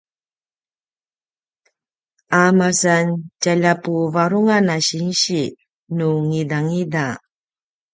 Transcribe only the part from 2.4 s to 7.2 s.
masan tjalja puvarungan a sinsi nu ngidangida